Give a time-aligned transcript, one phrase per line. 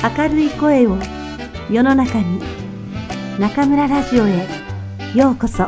[0.00, 0.96] 明るい声を
[1.68, 2.40] 世の中に
[3.40, 4.46] 中村ラジオへ
[5.12, 5.66] ようこそ。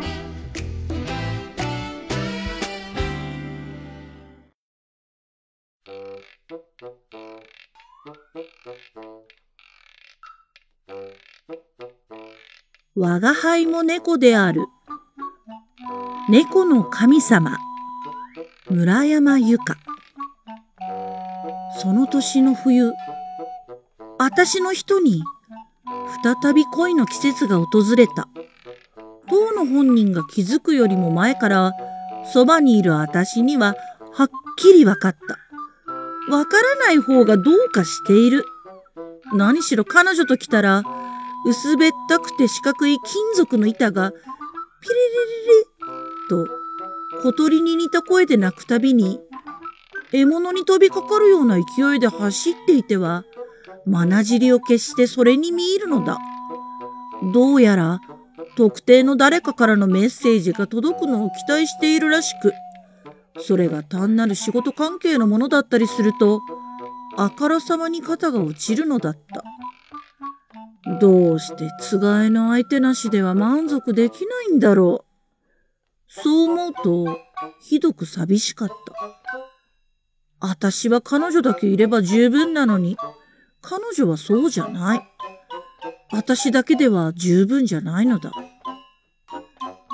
[12.94, 14.66] 我が輩も猫である。
[16.28, 17.58] 猫の神様。
[18.68, 19.76] 村山由佳。
[21.80, 22.92] その年の冬
[24.20, 25.22] 私の人に
[26.22, 28.28] 再び恋の季節が訪れた。
[29.30, 31.72] 当の本人が気づくよりも前から
[32.30, 33.76] そばにいる私には
[34.12, 35.38] はっきり分かった。
[36.30, 38.44] わからない方がどうかしている。
[39.32, 40.82] 何しろ彼女と来たら
[41.46, 46.46] 薄べったくて四角い金属の板がピリリリリ
[47.16, 49.18] と小鳥に似た声で鳴くたびに
[50.12, 53.24] 獲物に飛びかかるような勢いで走っていては
[53.86, 56.18] まなじりを消してそれに見入るのだ。
[57.32, 58.00] どうやら
[58.56, 62.52] 特定の誰かからのメッセージが届くのを期待しているらしく、
[63.38, 66.40] それが単なる仕事関係のものだったりすると、
[67.16, 69.44] あからさまに肩が落ちるのだった。
[70.98, 76.12] どうしてつがいの相手なしでは満足できないんだろう。
[76.12, 77.18] そう思うと、
[77.60, 78.74] ひどく寂しかった。
[80.40, 82.96] 私は彼女だけいれば十分なのに、
[83.62, 85.02] 彼女はそうじゃない。
[86.12, 88.32] 私だけでは十分じゃないのだ。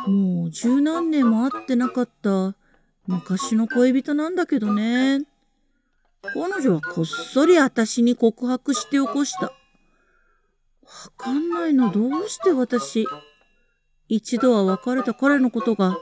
[0.07, 2.55] もう十何年も会ってなかった
[3.07, 5.25] 昔の恋人なんだけどね。
[6.23, 9.47] 彼女はこっそり私に告白して起こした。
[9.47, 9.53] わ
[11.17, 13.07] かんないのどうして私、
[14.09, 15.97] 一度は別れた彼のことが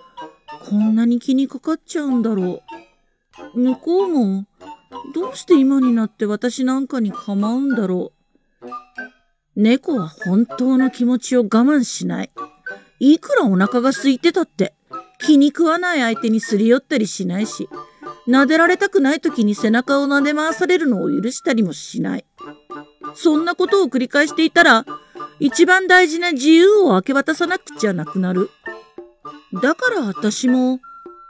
[0.69, 2.63] こんなに気にかかっちゃうんだろ
[3.55, 3.61] う。
[3.61, 4.47] 向こうも
[5.15, 8.25] どうして今になって私なんかに構うんだろう。
[9.57, 12.31] 猫は本当の気持ちを我慢しない。
[13.01, 14.75] いくらお腹が空いてたって、
[15.19, 17.69] 気に食わない相手にすり寄ったりしないし、
[18.27, 22.25] 撫でられたくない時に背中を撫で回されるのを許したりもしない。
[23.15, 24.85] そんなことを繰り返していたら、
[25.41, 28.51] 一番大事な自由を明け渡さなくちゃなくなる。
[29.63, 30.81] だから私も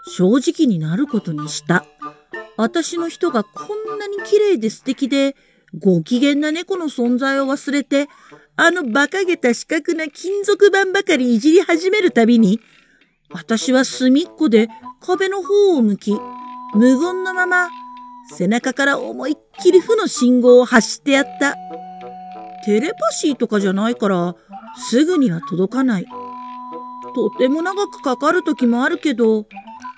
[0.06, 1.84] 正直になることにした。
[2.56, 5.36] 私の人がこんなに綺麗で素敵で、
[5.76, 8.08] ご機嫌な猫の存在を忘れて、
[8.56, 12.60] あの馬鹿げた四角な金属板ばかりいじり始めるたびに、
[13.30, 14.68] 私は隅っこで
[15.00, 16.12] 壁の方を向き、
[16.74, 17.68] 無言のまま
[18.30, 21.56] 背中から思いっきり負の信号を発してやった。
[22.64, 24.34] テレパシーとかじゃないから、
[24.76, 26.06] すぐには届かない。
[27.14, 29.46] とても長くかかる時もあるけど、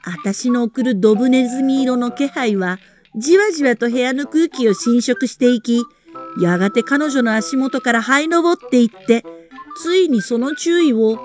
[0.06, 2.78] 私の送るドブネズミ色の気配は、
[3.16, 5.82] じわじわと部屋の空気を侵食していき、
[6.40, 9.24] やがて彼女の足元から這い登っていって、
[9.82, 11.18] ついにその注意を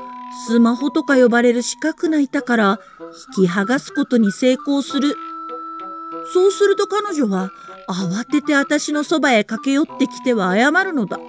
[0.47, 2.79] スマホとか呼ばれる四角な板から
[3.37, 5.15] 引き剥がすことに成功する。
[6.33, 7.51] そうすると彼女は
[7.87, 11.19] 慌てて私のそばへ駆け寄ってきては謝るのだ。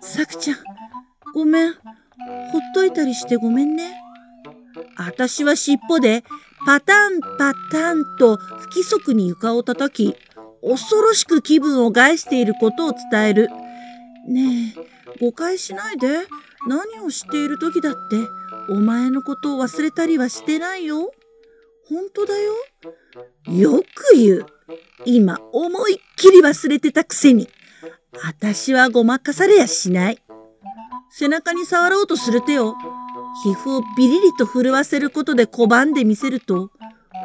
[0.00, 0.56] さくちゃん、
[1.32, 1.72] ごめん。
[1.72, 1.80] ほっ
[2.74, 4.07] といたりしてごめんね。
[4.98, 6.24] 私は尻尾で
[6.66, 10.16] パタンパタンと不規則に床を叩き、
[10.60, 13.48] 恐ろしく気分を害していることを伝える。
[14.26, 16.26] ねえ、誤解しないで。
[16.66, 17.98] 何をしている時だって、
[18.68, 21.12] お前のことを忘れたりはしてないよ。
[21.88, 22.54] 本当だよ。
[23.46, 24.46] よく言う。
[25.04, 27.48] 今、思いっきり忘れてたくせに。
[28.24, 30.18] 私はごまかされやしない。
[31.10, 32.74] 背中に触ろうとする手を
[33.42, 36.70] 皮膚をビリリと震わせることで拒んでみせると、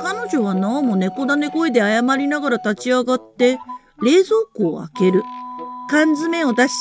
[0.02, 3.60] 彼女はなおも猫だね声で謝りながら立ち上がって、
[4.02, 5.24] 冷蔵庫を開ける。
[5.90, 6.74] 缶詰を出し、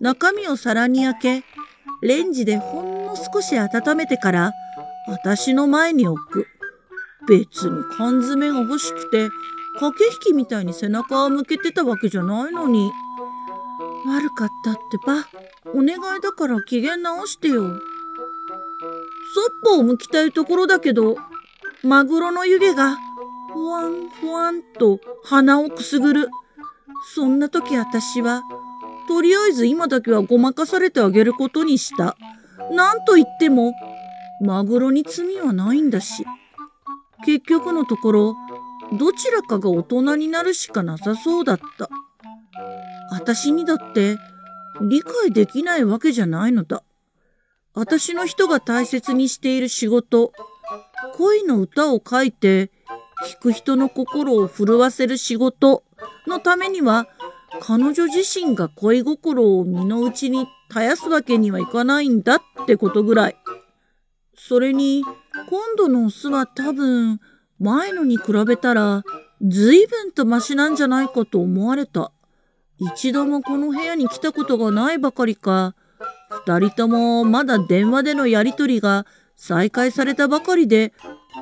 [0.00, 1.44] 中身を皿に開け、
[2.02, 4.52] レンジでほんの少し温めてから、
[5.08, 6.46] 私の前に置く。
[7.26, 9.28] 別に缶詰が欲しくて、
[9.80, 12.90] 駆け引きみたいに背中を向けてたわけじゃないのに。
[14.06, 15.26] 悪かったってば、
[15.72, 17.80] お願いだから機嫌直してよ。
[19.34, 21.16] そっぽを向きたいところだけど、
[21.82, 22.96] マグロの湯気が、
[23.52, 26.30] ふわんふわんと鼻をくすぐる。
[27.14, 28.42] そんな時私は、
[29.08, 32.16] とりあえず今だけはごまかされてあげることにした。
[32.70, 33.74] なんと言っても、
[34.40, 36.24] マグロに罪はないんだし。
[37.26, 38.36] 結局のところ、
[38.92, 41.90] どちらかが大人になるしかなさそうだった。
[43.10, 44.16] 私にだって
[44.80, 46.84] 理解できないわけじゃないのだ。
[47.74, 50.32] 私の人が大切にしている仕事、
[51.14, 52.70] 恋の歌を書いて、
[53.32, 55.82] 聴く人の心を震わせる仕事
[56.28, 57.08] のためには、
[57.60, 63.36] 彼女自身が恋心を身の内に絶やすわけにはいかないんだってことぐらい。
[64.36, 65.02] それに、
[65.48, 67.20] 今度のオスは多分、
[67.58, 69.02] 前のに比べたら、
[69.42, 72.12] 随分とマシなんじゃないかと思われた。
[72.78, 75.74] 一度もこの部屋に来たことがないばかりか、
[76.46, 79.06] 二人ともまだ電話でのやりとりが
[79.36, 80.92] 再開されたばかりで、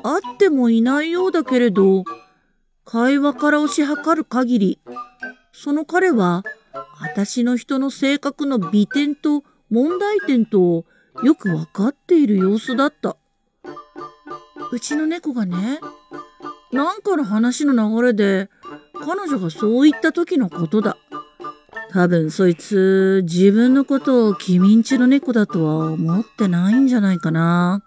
[0.03, 2.03] 会ってもいないようだけれど、
[2.85, 4.79] 会話から推し量る限り、
[5.51, 6.43] その彼は、
[6.99, 10.85] 私の人の性格の美点と問題点と
[11.21, 13.17] よくわかっている様子だった。
[14.71, 15.79] うちの猫がね、
[16.71, 18.49] なんかの話の流れで、
[18.93, 20.97] 彼女がそう言った時のことだ。
[21.91, 27.83] 多分そいつ、自分のことを君んちの猫だとは思ってないんじゃないかな。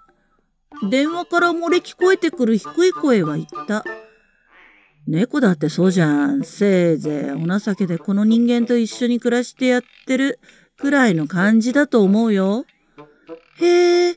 [0.90, 3.84] 電話から漏れ聞こえてくる低い声は言った。
[5.06, 6.42] 猫だってそうじゃん。
[6.42, 10.40] せいぜいお情けでこの人間と一緒に暮らしてやってる
[10.76, 12.64] くらいの感じだと思うよ。
[13.58, 14.16] へえ、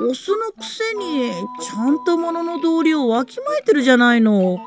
[0.00, 1.30] オスのくせに
[1.60, 4.58] ちゃんと物の道理をわきまえてるじゃないの。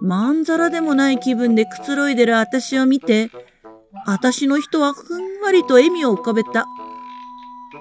[0.00, 3.30] まんざらでもない気分でくつろいでる私を見て、
[4.06, 6.66] 私の人はふんわりと笑みを浮かべた。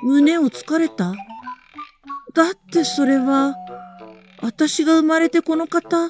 [0.04, 1.14] 胸をつかれた
[2.34, 3.56] だってそれは、
[4.42, 6.10] 私が生まれてこの方、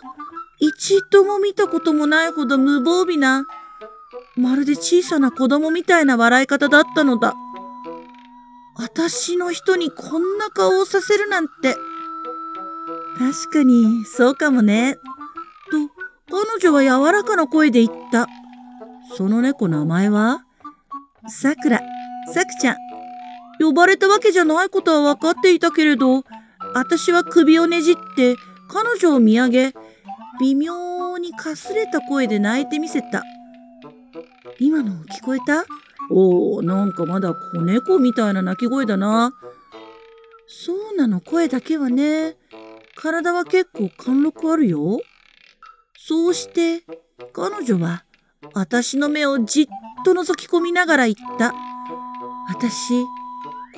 [0.59, 3.45] 一度も見たこともないほど無防備な、
[4.35, 7.33] まるで小さな子供みたいな笑い方だったのだ。
[8.75, 11.75] 私の人にこんな顔をさせるなんて。
[13.17, 14.95] 確かに、そうかもね。
[15.69, 15.89] と、
[16.29, 18.27] 彼女は柔らかな声で言った。
[19.17, 20.45] その猫名前は？
[21.27, 21.81] さくら、
[22.33, 22.75] さくちゃん。
[23.59, 26.23] 呼ばれたわけじゃないことは分かっていたけれど、
[26.73, 28.35] 私は首をねじって
[28.69, 29.73] 彼女を見上げ、
[30.39, 33.23] 微妙にかすれた声で泣いてみせた。
[34.59, 35.65] 今の聞こえた？
[36.09, 39.33] おお、なんかまだ子猫みたいな鳴き声だな。
[40.47, 42.35] そうなの、声だけはね。
[42.95, 44.99] 体は結構貫禄あるよ。
[45.97, 46.83] そうして、
[47.33, 48.03] 彼女は
[48.53, 49.67] 私の目をじっ
[50.03, 51.53] と覗き込みながら言った。
[52.49, 53.03] 私、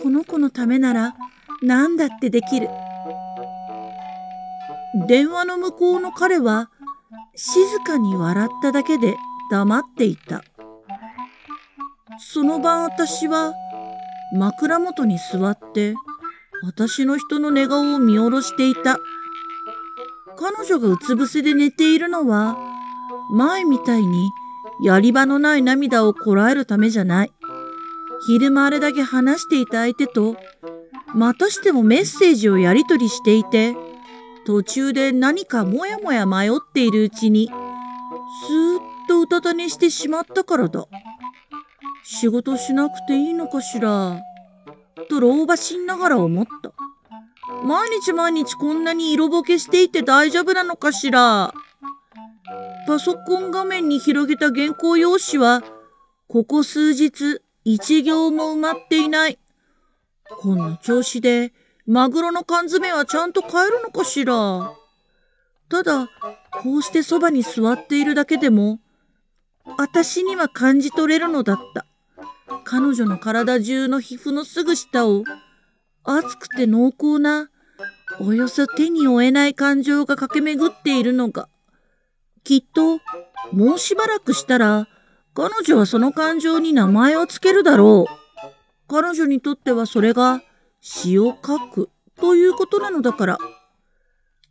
[0.02, 1.16] この子のためなら
[1.62, 2.70] 何だってできる。
[5.08, 6.70] 電話の向こうの彼は
[7.36, 9.18] 静かに笑っただけで
[9.52, 10.44] 黙っていた。
[12.18, 13.54] その晩私は
[14.34, 15.94] 枕元に座って
[16.64, 18.98] 私の人の寝顔を見下ろしていた。
[20.38, 22.58] 彼女がうつ伏せで寝ているのは
[23.32, 24.30] 前みたいに
[24.82, 27.32] やり場のない涙をこらえるためじゃない。
[28.28, 30.38] 昼間あれだけ話していた相手と
[31.14, 33.76] またしてもメッセージをやり取りしていて
[34.46, 40.86] 途中で何かもやもや迷っているうちに、スーッとうたた寝してしまったからだ。
[42.04, 44.20] 仕事しなくていいのかしら。
[45.10, 46.72] と老婆しんながら思った。
[47.64, 51.54] 毎日毎日こんなに色ぼけしていて大丈夫なのかしら。
[52.86, 55.64] パソコン画面に広げた原稿用紙は、
[56.28, 59.40] ここ数日一行も埋まっていない。
[60.40, 61.54] こんな調子で
[61.86, 64.74] マグロの缶詰はちゃんと買えるのかしら
[65.70, 66.08] ただ、
[66.62, 68.80] こうしてそばに座っているだけでも、
[69.78, 71.86] 私には感じ取れるのだった。
[72.64, 75.24] 彼女の体中の皮膚のすぐ下を、
[76.04, 77.50] 熱くて濃厚な、
[78.20, 81.50] およそ手に負えない感情が駆け巡っているのが、
[82.44, 83.00] きっと、
[83.52, 84.88] もうしばらくしたら、
[85.34, 88.14] 彼女はその感情に名前をつけるだろう。
[88.88, 90.42] 彼女にとってはそれが、
[90.82, 93.38] 詩を書くということなのだから。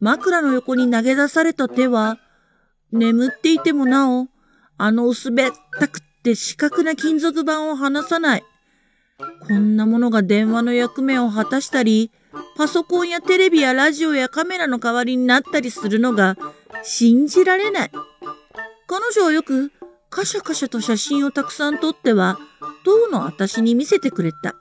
[0.00, 2.18] 枕の横に投げ出された手は、
[2.90, 4.28] 眠っていてもなお、
[4.78, 8.42] あの薄べったくって四角な金属板を離さない。
[9.46, 12.10] こんなものが電話の役目を果たしたり、
[12.56, 16.36] パソコンやテレビやラジオやカメラの代わりになったりするのが
[16.82, 17.90] 信じられない。
[18.86, 19.72] 彼女はよく
[20.10, 22.38] カシャカシャと写真をたくさん撮っては、
[22.84, 24.54] 当の私に見せてくれた。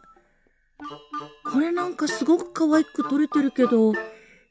[1.51, 3.93] これなんかすごく可愛く撮れてるけど、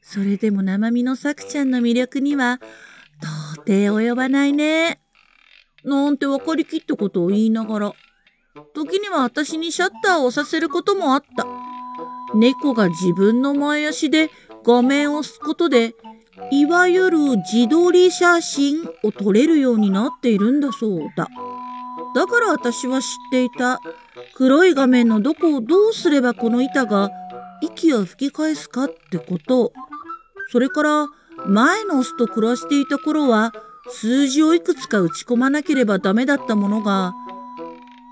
[0.01, 2.59] それでも生身のさくちゃんの魅力には、
[3.19, 5.01] 到底及ばないね。
[5.83, 7.93] なんて分かりきったことを言いながら、
[8.75, 11.47] 時には私にシャッターをさせることもあった。
[12.35, 14.29] 猫が自分の前足で
[14.63, 15.95] 画面を押すことで、
[16.51, 21.29] いわゆる自撮り写真を撮れるようになっているんだそうだ。
[22.13, 23.79] だから私は知っていた。
[24.35, 27.09] 黒い画面のどこをどうすればこの板が
[27.61, 29.71] 息を吹き返すかってこと。
[30.51, 31.07] それから
[31.47, 33.53] 前のオスと暮らしていた頃は
[33.89, 37.13] 数字をいくつか打ち込まなければダメだったものが、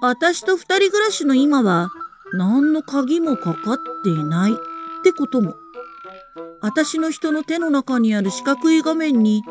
[0.02, 1.90] 私と二人暮らしの今は
[2.34, 4.56] 何の鍵もかかっていないっ
[5.04, 5.56] てことも。
[6.62, 9.44] 私の人の手の中にある四角い画面に、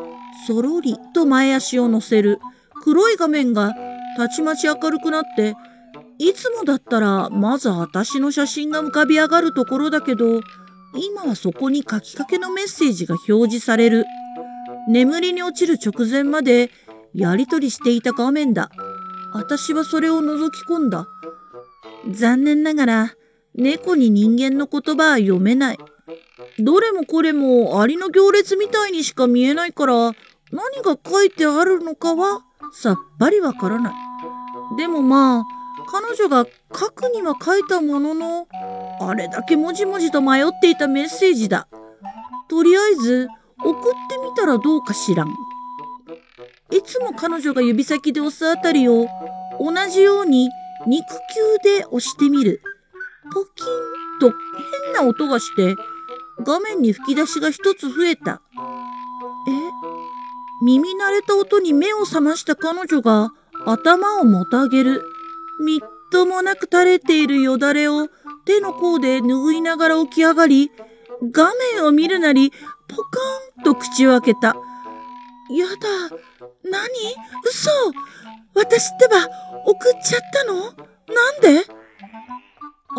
[0.47, 2.39] そろりと前足を乗せる
[2.83, 3.73] 黒い画面が
[4.17, 5.55] たちまち明るくなって、
[6.17, 10.41] いつもだったらまず私の写真が浮かび上がるところだけど、
[10.95, 14.05] 今はそこに書きかけのメッセージが表示される。
[14.87, 16.71] 眠りに落ちる直前まで
[17.13, 18.69] やりとりしていた画面だ。
[19.33, 21.07] 私はそれを覗き込んだ。
[22.09, 23.13] 残念ながら、
[23.55, 25.77] 猫に人間の言葉は読めない。
[26.59, 29.93] どれもこれもアリの行列みたいにしか見えないから、
[30.51, 32.41] 何が書いてあるのかは
[32.73, 33.93] さっぱりわからない。
[34.77, 35.43] でもまあ、
[35.91, 38.47] 彼女が書くには書いたものの、
[39.01, 41.67] あれだけもじもじと迷っていたメッセージだ。
[42.47, 43.27] とりあえず、
[43.63, 45.27] 送ってみたらどうかしらん。
[46.71, 49.07] いつも彼女が指先で押すあたりを、
[49.59, 50.49] 同じように
[50.87, 51.05] 肉
[51.63, 52.61] 球で押してみる。
[53.33, 53.67] ポキン
[54.19, 54.31] と
[54.93, 55.75] 変な音がして、
[56.43, 58.41] 画面に吹き出しが一つ増えた。
[59.47, 59.51] え？
[60.63, 63.31] 耳慣れた音に目を覚ました彼女が
[63.65, 65.03] 頭をもたげる。
[65.63, 65.79] みっ
[66.11, 68.07] ともなく垂れているよだれを
[68.45, 70.71] 手の甲で拭いながら起き上がり、
[71.31, 72.51] 画面を見るなり、
[72.87, 74.55] ポカーンと口を開けた。
[75.51, 76.15] やだ。
[76.63, 76.79] 何？
[77.45, 77.71] 嘘
[78.55, 79.27] 私ってば、
[79.65, 80.55] 送っちゃったの？
[80.61, 81.65] なんで？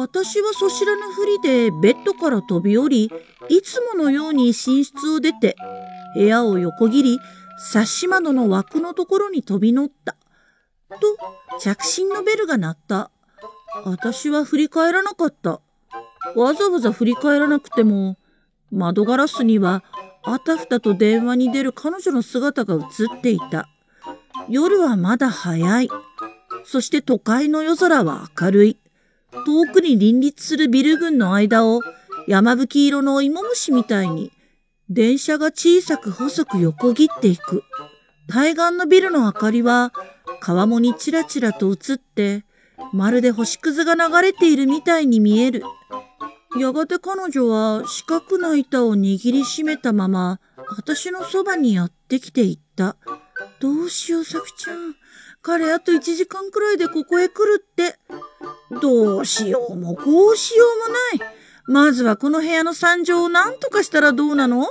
[0.00, 3.12] 私はそしらぬふりでベッドから飛び降り、
[3.50, 5.57] いつものように寝室を出て、
[6.14, 7.19] 部屋を横切り、
[7.59, 10.16] サッシ窓の枠のところに飛び乗った。
[10.88, 13.11] と、着信のベルが鳴った。
[13.85, 15.61] 私は振り返らなかった。
[16.35, 18.16] わざわざ振り返らなくても、
[18.71, 19.85] 窓ガラスには
[20.23, 23.69] あたふたと電話に出る彼女の姿が映っていた。
[24.49, 25.90] 夜はまだ早い。
[26.64, 28.78] そして都会の夜空は明るい。
[29.46, 31.82] 遠くに林立するビル群の間を
[32.26, 34.32] 山吹色の芋虫みたいに
[34.88, 37.62] 電車が小さく細く横切っていく。
[38.28, 39.92] 対岸のビルの明かりは
[40.40, 42.44] 川面にちらちらと映って
[42.92, 45.62] まるで星屑が流れているみたいに見える。
[46.58, 50.40] やがて彼女は四角な板を握りしめたまま
[50.76, 52.96] 私のそばにやってきていった。
[53.60, 54.96] どうしよう、さくちゃん。
[55.42, 57.99] 彼あと1時間くらいでここへ来るって。
[58.70, 61.34] どうしようもこうしようもない。
[61.66, 64.66] まずはこの部屋の惨状を何とかしたらどうなの？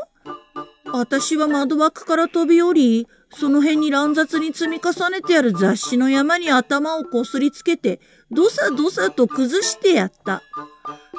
[0.91, 7.99] 私は窓枠から飛び降り、その辺に乱雑に積み重ねてある雑誌の山に頭をこすりつけて、
[8.31, 10.41] どさどさと崩してやった。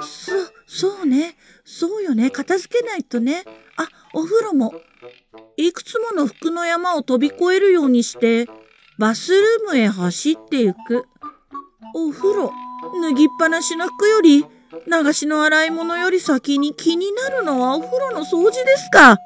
[0.03, 0.33] そ、
[0.67, 1.37] そうね。
[1.65, 2.31] そうよね。
[2.31, 3.45] 片付けないとね。
[3.77, 4.75] あ、お風呂も。
[5.57, 8.49] いくつもの服の山を飛び越えるようにして、
[8.99, 11.05] バスルームへ走ってゆく。
[11.95, 12.53] お風呂、
[13.01, 14.45] 脱ぎっぱなしの服より、
[14.87, 19.19] 流しの洗い物より先に気になるのはお風呂の掃除ですか。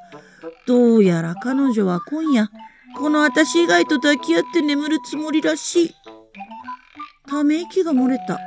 [0.67, 2.49] どうやら彼女は今夜、
[2.97, 5.95] この私以外と抱き合って眠るつもりらしい。
[7.27, 8.39] ため息が漏れた。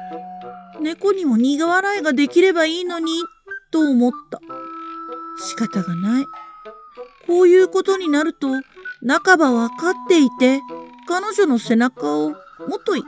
[0.80, 3.12] 猫にも苦笑いができればいいのに、
[3.72, 4.40] と思った。
[5.40, 6.26] 仕方がない。
[7.26, 8.48] こういうことになると、
[9.06, 10.62] 半ば分かっていて、
[11.08, 12.30] 彼女の背中を
[12.68, 13.04] もとい、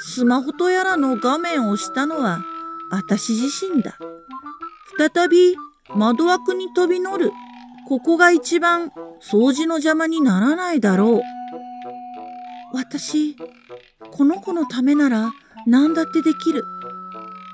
[0.00, 2.44] スマホとやらの画面を押したのは、
[2.90, 3.98] 私自身だ。
[4.96, 5.56] 再び
[5.94, 7.32] 窓枠に飛び乗る。
[7.88, 11.22] ここが一番掃除の邪魔にならないだろう。
[12.74, 13.36] 私、
[14.12, 15.32] この子のためなら
[15.66, 16.64] 何だってできる。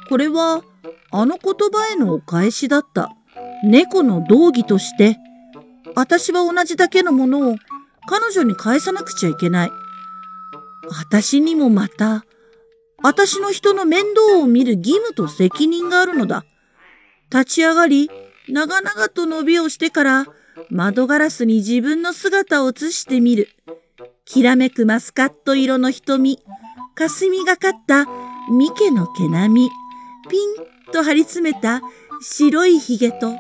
[0.09, 0.63] これは
[1.11, 3.11] あの言葉へのお返しだった。
[3.65, 5.17] 猫の道義として、
[5.95, 7.57] 私は同じだけのものを
[8.07, 9.73] 彼女に返さなくちゃいけない。
[10.89, 12.25] 私にもまた、
[13.05, 16.47] 私の人の面倒を見る義務と責任があるのだ。
[17.31, 18.11] 立ち上がり、
[18.49, 20.27] 長々と伸びをしてから、
[20.71, 23.51] 窓ガラスに自分の姿を映してみる。
[24.25, 26.39] きらめくマスカット色の瞳、
[26.95, 28.07] 霞がかった
[28.51, 29.71] ミケの毛並み、
[30.31, 31.83] ピンと張り詰めた
[32.23, 33.35] 白いひげと、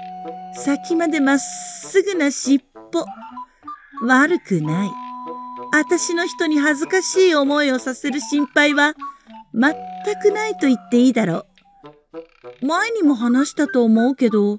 [0.56, 4.06] 先までまっすぐな尻尾。
[4.06, 4.90] 悪くない。
[5.72, 8.94] 私の人に恥ずかしい思いをさせる心配は
[9.54, 9.72] 全
[10.20, 11.46] くないと言っていいだろ
[12.62, 12.66] う。
[12.66, 14.58] 前にも話したと思うけど、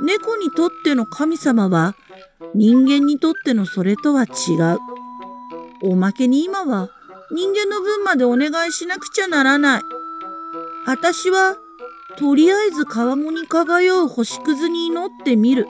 [0.00, 1.94] 猫にとっての神様は
[2.54, 4.26] 人間にとってのそれとは違
[4.74, 4.78] う。
[5.82, 6.90] おまけに今は
[7.30, 9.82] 人間の分までお願いしなくちゃならない。
[10.86, 11.56] 私は
[12.16, 15.68] とりあえず川面に輝う星屑に祈ってみる。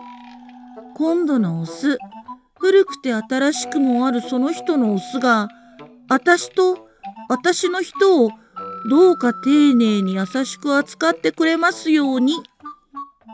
[0.94, 1.98] 今度のオス、
[2.58, 5.48] 古くて新しくもあるその人のオスが、
[6.08, 6.87] 私と
[7.28, 8.30] 私の人を
[8.88, 12.34] どうか丁寧に優しく扱ってくれますように。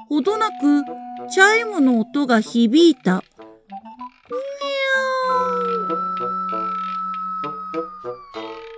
[0.09, 0.85] ほどなく
[1.31, 3.17] チャイムの音が響いた。
[3.17, 8.74] にゃー